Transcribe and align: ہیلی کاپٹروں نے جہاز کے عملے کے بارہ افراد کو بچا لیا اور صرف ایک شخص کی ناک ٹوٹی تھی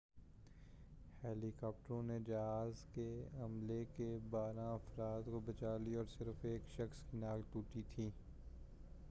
ہیلی 1.23 1.49
کاپٹروں 1.59 2.01
نے 2.03 2.17
جہاز 2.27 2.81
کے 2.95 3.05
عملے 3.39 3.83
کے 3.97 4.07
بارہ 4.29 4.65
افراد 4.71 5.29
کو 5.31 5.39
بچا 5.45 5.77
لیا 5.77 5.99
اور 5.99 6.07
صرف 6.17 6.45
ایک 6.45 6.69
شخص 6.77 7.03
کی 7.11 7.17
ناک 7.17 7.53
ٹوٹی 7.53 7.81
تھی 7.95 8.09